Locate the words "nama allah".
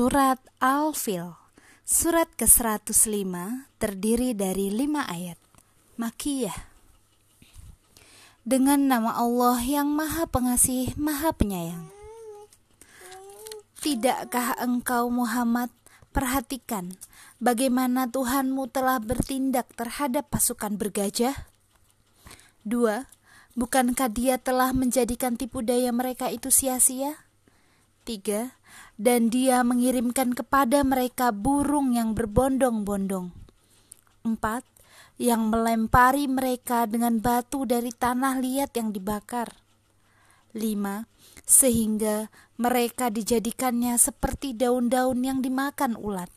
8.88-9.60